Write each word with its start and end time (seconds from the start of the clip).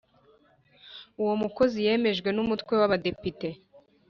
Uwo 1.21 1.33
mukozi 1.41 1.77
yemejwe 1.87 2.29
n 2.35 2.37
Umutwe 2.43 2.71
w 2.79 2.81
Abadepite 2.87 3.49